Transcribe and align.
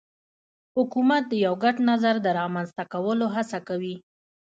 حکومت 0.75 1.23
د 1.29 1.33
یو 1.45 1.53
ګډ 1.63 1.75
نظر 1.91 2.15
د 2.21 2.27
رامنځته 2.39 2.83
کولو 2.93 3.25
هڅه 3.35 3.59
کوي 3.67 3.95